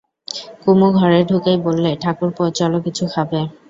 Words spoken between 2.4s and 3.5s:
চলো কিছু খাবে।